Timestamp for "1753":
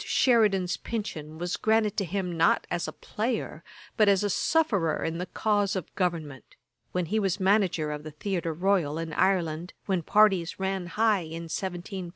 11.43-12.09